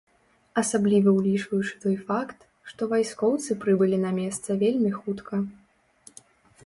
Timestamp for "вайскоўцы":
2.95-3.59